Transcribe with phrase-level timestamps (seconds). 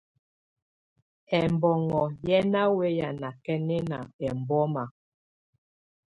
[1.39, 4.83] Ɛmbɔŋɔ́ yɛ́ ná wɛ́yá nákɛ́nɛná ɛmbɔ́má.